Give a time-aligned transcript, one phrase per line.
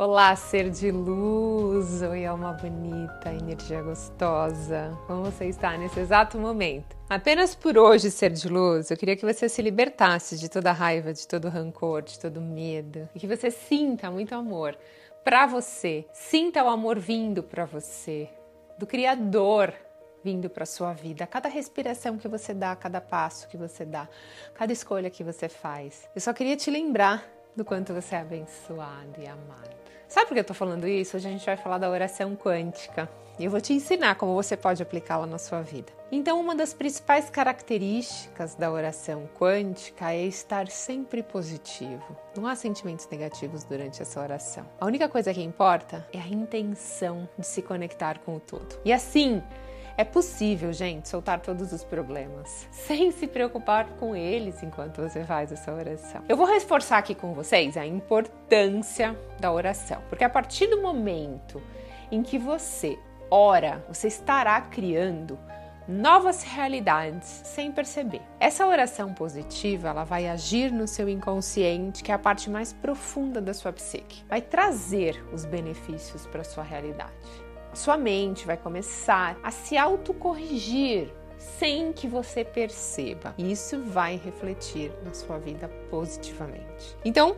[0.00, 2.02] Olá, ser de luz!
[2.02, 4.96] Oi, alma bonita, energia gostosa.
[5.08, 6.96] Como você está nesse exato momento?
[7.10, 11.12] Apenas por hoje, ser de luz, eu queria que você se libertasse de toda raiva,
[11.12, 14.78] de todo rancor, de todo medo e que você sinta muito amor
[15.24, 16.06] para você.
[16.12, 18.30] Sinta o amor vindo para você,
[18.78, 19.74] do Criador
[20.22, 24.08] vindo para sua vida, cada respiração que você dá, cada passo que você dá,
[24.54, 26.08] cada escolha que você faz.
[26.14, 29.87] Eu só queria te lembrar do quanto você é abençoado e amado.
[30.08, 31.18] Sabe por que eu tô falando isso?
[31.18, 33.06] Hoje a gente vai falar da oração quântica.
[33.38, 35.92] E eu vou te ensinar como você pode aplicá-la na sua vida.
[36.10, 42.16] Então, uma das principais características da oração quântica é estar sempre positivo.
[42.34, 44.64] Não há sentimentos negativos durante essa oração.
[44.80, 48.80] A única coisa que importa é a intenção de se conectar com o todo.
[48.86, 49.42] E assim,
[49.98, 55.50] é possível, gente, soltar todos os problemas sem se preocupar com eles enquanto você faz
[55.50, 56.22] essa oração.
[56.28, 61.60] Eu vou reforçar aqui com vocês a importância da oração, porque a partir do momento
[62.12, 62.96] em que você
[63.28, 65.36] ora, você estará criando
[65.88, 68.22] novas realidades sem perceber.
[68.38, 73.40] Essa oração positiva, ela vai agir no seu inconsciente, que é a parte mais profunda
[73.40, 74.24] da sua psique.
[74.28, 77.47] Vai trazer os benefícios para sua realidade
[77.78, 83.32] sua mente vai começar a se autocorrigir sem que você perceba.
[83.38, 86.96] Isso vai refletir na sua vida positivamente.
[87.04, 87.36] Então,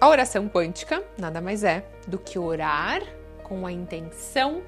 [0.00, 3.02] a oração quântica nada mais é do que orar
[3.44, 4.62] com a intenção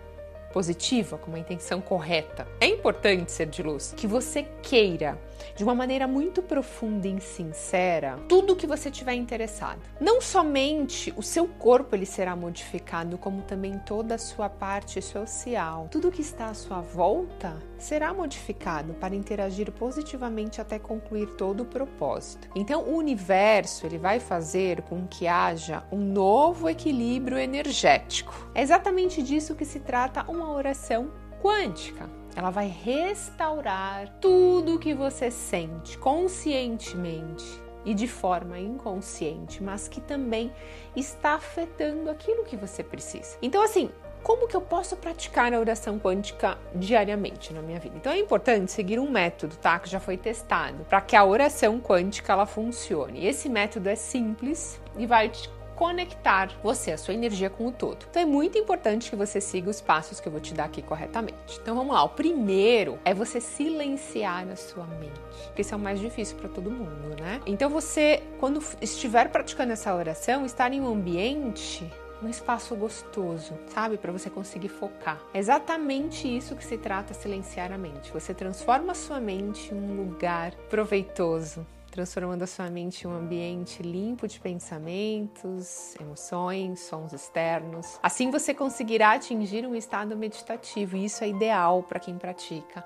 [0.53, 2.47] positiva, com uma intenção correta.
[2.61, 5.19] É importante ser de luz que você queira
[5.57, 9.81] de uma maneira muito profunda e sincera tudo que você tiver interessado.
[10.01, 15.89] Não somente o seu corpo ele será modificado, como também toda a sua parte social.
[15.91, 21.67] Tudo que está à sua volta será modificado para interagir positivamente até concluir todo o
[21.67, 22.49] propósito.
[22.55, 28.51] Então, o universo ele vai fazer com que haja um novo equilíbrio energético.
[28.55, 31.11] É exatamente disso que se trata uma oração
[31.43, 32.09] quântica.
[32.37, 40.01] Ela vai restaurar tudo o que você sente conscientemente e de forma inconsciente, mas que
[40.01, 40.51] também
[40.97, 43.37] está afetando aquilo que você precisa.
[43.43, 43.91] Então, assim,
[44.25, 47.95] como que eu posso praticar a oração quântica diariamente na minha vida?
[47.99, 49.79] Então é importante seguir um método, tá?
[49.79, 53.27] Que já foi testado para que a oração quântica ela funcione.
[53.27, 58.07] Esse método é simples e vai te conectar você, a sua energia com o todo.
[58.09, 60.83] Então é muito importante que você siga os passos que eu vou te dar aqui
[60.83, 61.59] corretamente.
[61.61, 62.03] Então vamos lá.
[62.05, 66.49] O primeiro é você silenciar a sua mente, porque isso é o mais difícil para
[66.49, 67.41] todo mundo, né?
[67.47, 71.91] Então você, quando estiver praticando essa oração, estar em um ambiente
[72.23, 73.99] um espaço gostoso, sabe?
[73.99, 75.21] Para você conseguir focar.
[75.33, 78.13] É exatamente isso que se trata silenciar a mente.
[78.13, 83.15] Você transforma a sua mente em um lugar proveitoso, transformando a sua mente em um
[83.17, 88.01] ambiente limpo de pensamentos, emoções, sons externos.
[88.03, 92.85] Assim você conseguirá atingir um estado meditativo, e isso é ideal para quem pratica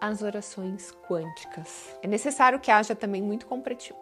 [0.00, 1.94] as orações quânticas.
[2.02, 3.46] É necessário que haja também muito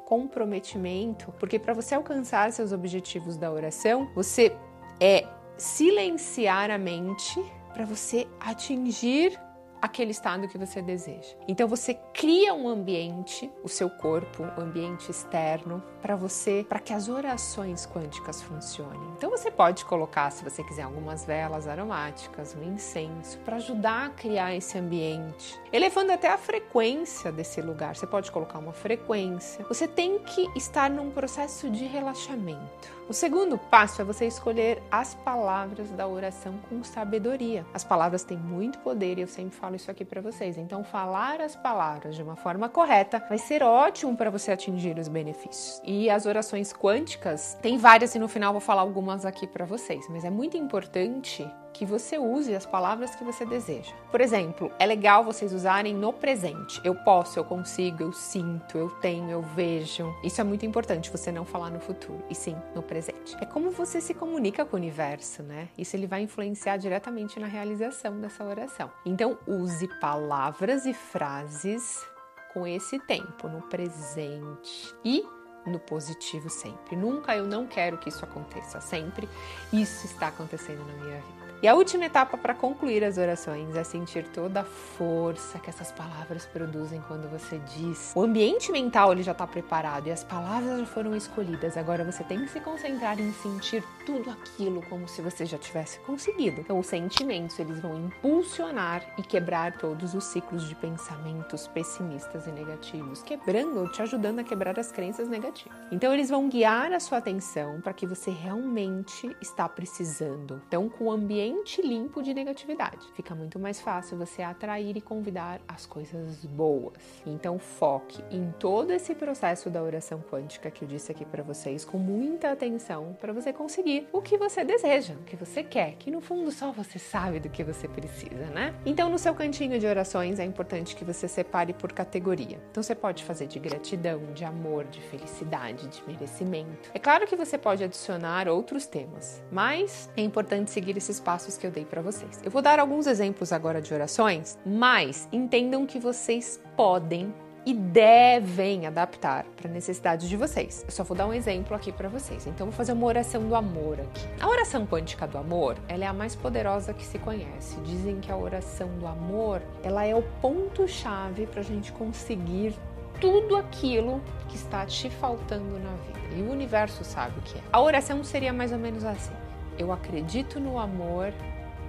[0.05, 4.57] comprometimento, porque para você alcançar seus objetivos da oração, você
[5.01, 5.27] é
[5.59, 9.37] silenciar a mente para você atingir
[9.85, 11.37] aquele estado que você deseja.
[11.47, 16.81] Então você cria um ambiente, o seu corpo, o um ambiente externo para você, para
[16.81, 19.13] que as orações quânticas funcionem.
[19.17, 24.11] Então você pode colocar, se você quiser, algumas velas aromáticas, um incenso para ajudar a
[24.11, 27.95] criar esse ambiente, elevando até a frequência desse lugar.
[27.95, 29.67] Você pode colocar uma frequência.
[29.69, 33.04] Você tem que estar num processo de relaxamento.
[33.07, 37.67] O segundo passo é você escolher as palavras da oração com sabedoria.
[37.75, 40.57] As palavras têm muito poder e eu sempre falo isso aqui para vocês.
[40.57, 45.09] Então, falar as palavras de uma forma correta vai ser ótimo para você atingir os
[45.09, 45.83] benefícios.
[45.85, 50.07] E as orações quânticas, tem várias e no final vou falar algumas aqui para vocês,
[50.09, 53.93] mas é muito importante que você use as palavras que você deseja.
[54.11, 56.81] Por exemplo, é legal vocês usarem no presente.
[56.85, 60.15] Eu posso, eu consigo, eu sinto, eu tenho, eu vejo.
[60.23, 63.37] Isso é muito importante, você não falar no futuro, e sim no presente.
[63.41, 65.69] É como você se comunica com o universo, né?
[65.77, 68.91] Isso ele vai influenciar diretamente na realização dessa oração.
[69.05, 72.07] Então, use palavras e frases
[72.53, 75.27] com esse tempo no presente e
[75.67, 76.95] no positivo sempre.
[76.95, 79.29] Nunca eu não quero que isso aconteça, sempre
[79.73, 81.44] isso está acontecendo na minha vida.
[81.63, 85.91] E a última etapa para concluir as orações é sentir toda a força que essas
[85.91, 88.13] palavras produzem quando você diz.
[88.15, 91.79] O ambiente mental ele já está preparado e as palavras já foram escolhidas.
[91.79, 95.99] Agora você tem que se concentrar em sentir tudo aquilo como se você já tivesse
[96.01, 96.61] conseguido.
[96.61, 102.51] Então os sentimentos eles vão impulsionar e quebrar todos os ciclos de pensamentos pessimistas e
[102.51, 105.79] negativos, quebrando, te ajudando a quebrar as crenças negativas.
[105.91, 110.61] Então eles vão guiar a sua atenção para que você realmente está precisando.
[110.69, 113.07] Então com o ambiente ambiente limpo de negatividade.
[113.15, 116.95] Fica muito mais fácil você atrair e convidar as coisas boas.
[117.25, 121.85] Então foque em todo esse processo da oração quântica que eu disse aqui para vocês
[121.85, 126.11] com muita atenção para você conseguir o que você deseja, o que você quer, que
[126.11, 128.75] no fundo só você sabe do que você precisa, né?
[128.85, 132.61] Então no seu cantinho de orações é importante que você separe por categoria.
[132.71, 136.91] Então você pode fazer de gratidão, de amor, de felicidade, de merecimento.
[136.93, 141.59] É claro que você pode adicionar outros temas, mas é importante seguir esses passos passos
[141.59, 142.41] que eu dei para vocês.
[142.45, 147.35] Eu vou dar alguns exemplos agora de orações, mas entendam que vocês podem
[147.67, 150.85] e devem adaptar para a necessidade de vocês.
[150.87, 152.47] Eu só vou dar um exemplo aqui para vocês.
[152.47, 154.29] Então, vou fazer uma oração do amor aqui.
[154.41, 157.81] A oração quântica do amor, ela é a mais poderosa que se conhece.
[157.81, 162.77] Dizem que a oração do amor, ela é o ponto chave para a gente conseguir
[163.21, 166.37] tudo aquilo que está te faltando na vida.
[166.37, 167.63] E o universo sabe o que é.
[167.73, 169.33] A oração seria mais ou menos assim:
[169.79, 171.33] eu acredito no amor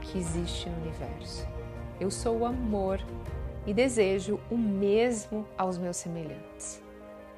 [0.02, 1.48] que existe no universo.
[2.00, 3.00] Eu sou o amor
[3.66, 6.82] e desejo o mesmo aos meus semelhantes.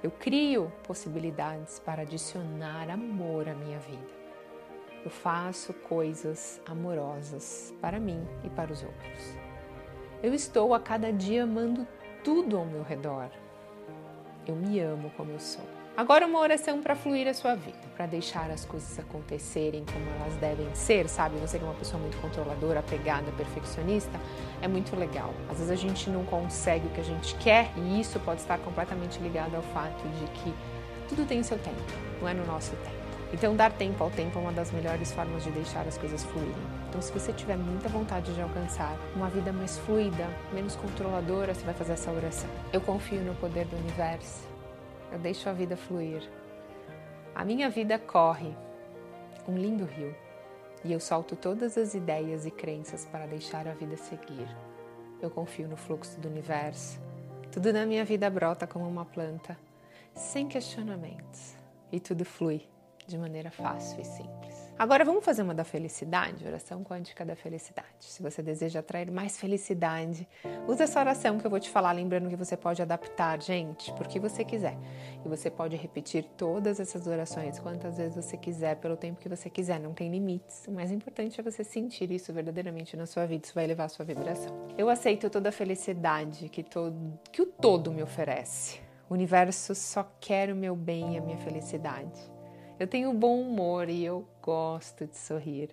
[0.01, 4.17] Eu crio possibilidades para adicionar amor à minha vida.
[5.03, 9.37] Eu faço coisas amorosas para mim e para os outros.
[10.21, 11.87] Eu estou a cada dia amando
[12.23, 13.29] tudo ao meu redor.
[14.45, 15.76] Eu me amo como eu sou.
[15.97, 20.35] Agora uma oração para fluir a sua vida, para deixar as coisas acontecerem como elas
[20.35, 21.37] devem ser, sabe?
[21.37, 24.11] Você que é uma pessoa muito controladora, apegada, perfeccionista,
[24.61, 25.33] é muito legal.
[25.49, 28.59] Às vezes a gente não consegue o que a gente quer e isso pode estar
[28.59, 30.53] completamente ligado ao fato de que
[31.09, 31.81] tudo tem seu tempo,
[32.21, 33.07] não é no nosso tempo.
[33.33, 36.53] Então, dar tempo ao tempo é uma das melhores formas de deixar as coisas fluírem.
[36.89, 41.65] Então, se você tiver muita vontade de alcançar uma vida mais fluida, menos controladora, você
[41.65, 42.49] vai fazer essa oração.
[42.71, 44.56] Eu confio no poder do universo
[45.11, 46.21] eu deixo a vida fluir.
[47.33, 48.55] A minha vida corre
[49.47, 50.15] um lindo rio
[50.83, 54.47] e eu solto todas as ideias e crenças para deixar a vida seguir.
[55.21, 56.99] Eu confio no fluxo do universo.
[57.51, 59.57] Tudo na minha vida brota como uma planta,
[60.13, 61.55] sem questionamentos,
[61.91, 62.67] e tudo flui
[63.07, 64.56] de maneira fácil e simples.
[64.79, 67.87] Agora vamos fazer uma da felicidade, oração quântica da felicidade.
[67.99, 70.27] Se você deseja atrair mais felicidade,
[70.67, 74.19] use essa oração que eu vou te falar, lembrando que você pode adaptar, gente, porque
[74.19, 74.77] você quiser.
[75.25, 79.49] E você pode repetir todas essas orações quantas vezes você quiser, pelo tempo que você
[79.49, 80.65] quiser, não tem limites.
[80.67, 83.89] O mais importante é você sentir isso verdadeiramente na sua vida, isso vai elevar a
[83.89, 84.55] sua vibração.
[84.77, 88.79] Eu aceito toda a felicidade que, todo, que o todo me oferece.
[89.09, 92.36] O universo só quer o meu bem e a minha felicidade.
[92.79, 95.69] Eu tenho bom humor e eu gosto de sorrir.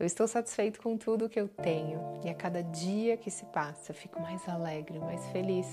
[0.00, 3.92] Eu estou satisfeito com tudo que eu tenho e a cada dia que se passa
[3.92, 5.66] fico mais alegre, mais feliz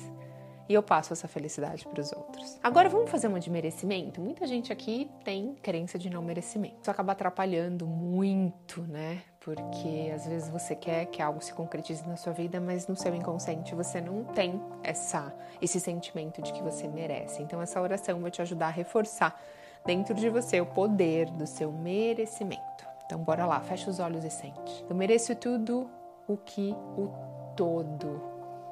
[0.68, 2.60] e eu passo essa felicidade para os outros.
[2.62, 4.20] Agora vamos fazer uma de merecimento?
[4.20, 6.76] Muita gente aqui tem crença de não merecimento.
[6.82, 9.22] Isso acaba atrapalhando muito, né?
[9.40, 13.14] Porque às vezes você quer que algo se concretize na sua vida, mas no seu
[13.14, 17.44] inconsciente você não tem essa esse sentimento de que você merece.
[17.44, 19.40] Então essa oração vai te ajudar a reforçar
[19.86, 22.86] dentro de você o poder do seu merecimento.
[23.06, 24.86] Então, bora lá, fecha os olhos e sente.
[24.90, 25.90] Eu mereço tudo
[26.28, 27.10] o que o
[27.56, 28.22] todo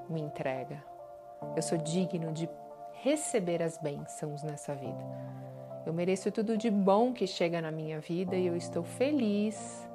[0.09, 0.83] me entrega.
[1.55, 2.49] Eu sou digno de
[2.93, 5.33] receber as bênçãos nessa vida.
[5.85, 9.87] Eu mereço tudo de bom que chega na minha vida e eu estou feliz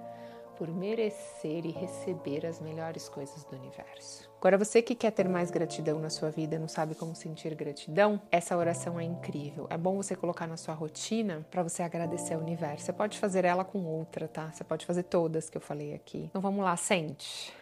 [0.56, 4.27] por merecer e receber as melhores coisas do universo.
[4.38, 8.20] Agora, você que quer ter mais gratidão na sua vida, não sabe como sentir gratidão,
[8.30, 9.66] essa oração é incrível.
[9.68, 12.84] É bom você colocar na sua rotina para você agradecer ao universo.
[12.84, 14.48] Você pode fazer ela com outra, tá?
[14.52, 16.26] Você pode fazer todas que eu falei aqui.
[16.30, 17.52] Então vamos lá, sente.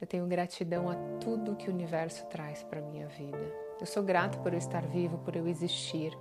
[0.00, 3.52] Eu tenho gratidão a tudo que o universo traz para minha vida.
[3.78, 6.16] Eu sou grato por eu estar vivo, por eu existir.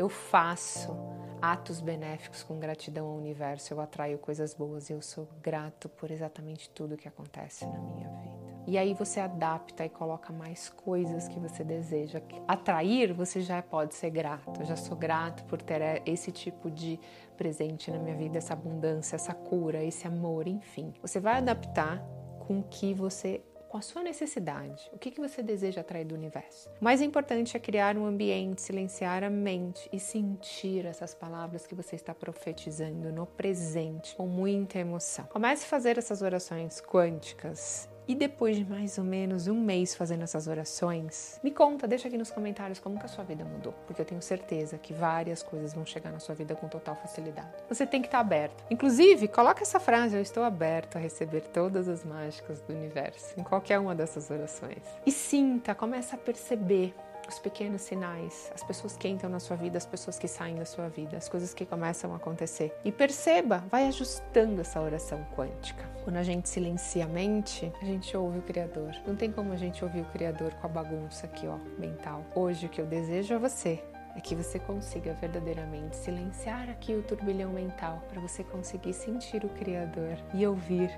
[0.00, 0.96] Eu faço
[1.40, 6.10] atos benéficos com gratidão ao universo, eu atraio coisas boas e eu sou grato por
[6.10, 8.27] exatamente tudo que acontece na minha vida.
[8.68, 12.20] E aí você adapta e coloca mais coisas que você deseja.
[12.46, 14.60] Atrair, você já pode ser grato.
[14.60, 17.00] Eu já sou grato por ter esse tipo de
[17.34, 20.92] presente na minha vida, essa abundância, essa cura, esse amor, enfim.
[21.00, 22.06] Você vai adaptar
[22.46, 24.90] com que você com a sua necessidade.
[24.92, 26.68] O que, que você deseja atrair do universo?
[26.78, 31.74] O mais importante é criar um ambiente, silenciar a mente e sentir essas palavras que
[31.74, 35.24] você está profetizando no presente com muita emoção.
[35.26, 40.22] Comece a fazer essas orações quânticas e depois de mais ou menos um mês fazendo
[40.22, 44.00] essas orações, me conta, deixa aqui nos comentários como que a sua vida mudou, porque
[44.00, 47.48] eu tenho certeza que várias coisas vão chegar na sua vida com total facilidade.
[47.68, 48.64] Você tem que estar aberto.
[48.70, 53.42] Inclusive, coloca essa frase: eu estou aberto a receber todas as mágicas do universo em
[53.42, 54.82] qualquer uma dessas orações.
[55.04, 56.94] E sinta, começa a perceber
[57.28, 60.64] os pequenos sinais, as pessoas que entram na sua vida, as pessoas que saem da
[60.64, 62.74] sua vida, as coisas que começam a acontecer.
[62.84, 65.84] E perceba, vai ajustando essa oração quântica.
[66.04, 68.92] Quando a gente silencia a mente, a gente ouve o Criador.
[69.06, 72.24] Não tem como a gente ouvir o Criador com a bagunça aqui, ó, mental.
[72.34, 73.84] Hoje o que eu desejo a você
[74.16, 79.48] é que você consiga verdadeiramente silenciar aqui o turbilhão mental para você conseguir sentir o
[79.50, 80.90] Criador e ouvir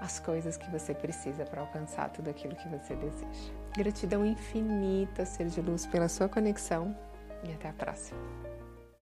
[0.00, 3.57] as coisas que você precisa para alcançar tudo aquilo que você deseja.
[3.76, 6.96] Gratidão infinita, ser de luz, pela sua conexão
[7.44, 8.18] e até a próxima.